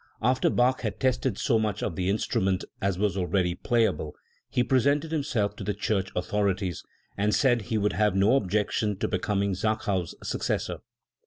[0.23, 4.15] After Bach had tested so much of the instrument as was already playable,
[4.49, 6.83] he presented himself to the church authorities
[7.17, 10.79] and said he would have no objection to becom ing Zachau's successor.